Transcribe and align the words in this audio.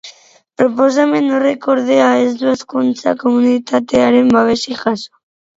Proposamen 0.61 1.27
horrek, 1.35 1.67
ordea, 1.73 2.07
ez 2.23 2.33
du 2.41 2.49
hezkuntza 2.53 3.15
komunitatearen 3.25 4.35
babesik 4.39 4.83
jaso. 4.85 5.17